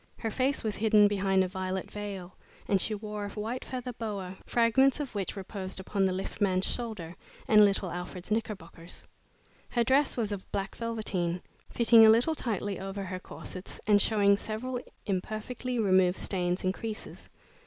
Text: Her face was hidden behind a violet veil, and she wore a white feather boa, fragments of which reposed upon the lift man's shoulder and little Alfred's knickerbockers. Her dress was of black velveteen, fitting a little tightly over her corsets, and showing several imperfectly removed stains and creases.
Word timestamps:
Her 0.17 0.31
face 0.31 0.63
was 0.63 0.77
hidden 0.77 1.07
behind 1.07 1.43
a 1.43 1.47
violet 1.47 1.91
veil, 1.91 2.35
and 2.67 2.81
she 2.81 2.95
wore 2.95 3.23
a 3.25 3.29
white 3.39 3.63
feather 3.63 3.93
boa, 3.93 4.35
fragments 4.47 4.99
of 4.99 5.13
which 5.13 5.35
reposed 5.35 5.79
upon 5.79 6.05
the 6.05 6.11
lift 6.11 6.41
man's 6.41 6.65
shoulder 6.65 7.15
and 7.47 7.63
little 7.63 7.91
Alfred's 7.91 8.31
knickerbockers. 8.31 9.05
Her 9.69 9.83
dress 9.83 10.17
was 10.17 10.31
of 10.31 10.51
black 10.51 10.75
velveteen, 10.75 11.43
fitting 11.69 12.03
a 12.03 12.09
little 12.09 12.33
tightly 12.33 12.79
over 12.79 13.03
her 13.03 13.19
corsets, 13.19 13.79
and 13.85 14.01
showing 14.01 14.37
several 14.37 14.79
imperfectly 15.05 15.77
removed 15.77 16.17
stains 16.17 16.63
and 16.63 16.73
creases. 16.73 17.29